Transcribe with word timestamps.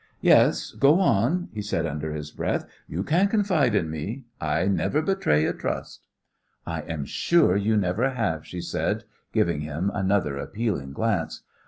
"Yes, 0.21 0.71
go 0.71 0.99
on," 0.99 1.49
he 1.53 1.61
said 1.61 1.85
under 1.85 2.11
his 2.11 2.31
breath. 2.31 2.65
"You 2.87 3.03
can 3.03 3.27
confide 3.27 3.75
in 3.75 3.91
me. 3.91 4.23
I 4.39 4.65
never 4.67 4.99
betray 4.99 5.45
a 5.45 5.53
trust." 5.53 6.01
"I 6.65 6.81
am 6.81 7.05
sure 7.05 7.55
you 7.55 7.77
never 7.77 8.09
have," 8.09 8.43
she 8.43 8.61
said, 8.61 9.03
giving 9.31 9.61
him 9.61 9.91
another 9.93 10.39
appealing 10.39 10.93
glance. 10.93 11.43